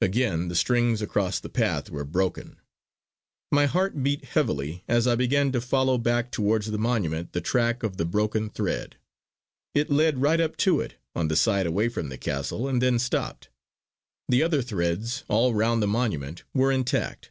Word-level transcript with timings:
Again 0.00 0.48
the 0.48 0.56
strings 0.56 1.00
across 1.00 1.38
the 1.38 1.48
path 1.48 1.90
were 1.90 2.04
broken. 2.04 2.56
My 3.52 3.66
heart 3.66 4.02
beat 4.02 4.24
heavily 4.24 4.82
as 4.88 5.06
I 5.06 5.14
began 5.14 5.52
to 5.52 5.60
follow 5.60 5.96
back 5.96 6.32
towards 6.32 6.72
the 6.72 6.76
monument 6.76 7.32
the 7.34 7.40
track 7.40 7.84
of 7.84 7.96
the 7.96 8.04
broken 8.04 8.50
thread. 8.50 8.96
It 9.72 9.88
led 9.88 10.20
right 10.22 10.40
up 10.40 10.56
to 10.66 10.80
it, 10.80 10.94
on 11.14 11.28
the 11.28 11.36
side 11.36 11.68
away 11.68 11.88
from 11.88 12.08
the 12.08 12.18
castle, 12.18 12.66
and 12.66 12.82
then 12.82 12.98
stopped. 12.98 13.48
The 14.28 14.42
other 14.42 14.60
threads 14.60 15.22
all 15.28 15.54
round 15.54 15.84
the 15.84 15.86
monument 15.86 16.42
were 16.52 16.72
intact. 16.72 17.30